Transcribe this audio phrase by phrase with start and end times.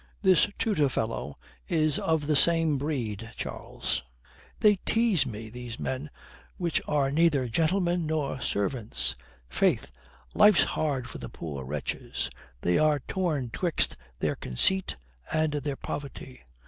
[0.23, 4.01] This tutor fellow is of the same breed, Charles.
[4.59, 6.09] They tease me, these men
[6.57, 9.15] which are neither gentlemen nor servants.
[9.47, 9.91] Faith,
[10.33, 12.31] life's hard for the poor wretches.
[12.61, 14.95] They are torn 'twixt their conceit
[15.31, 16.45] and their poverty.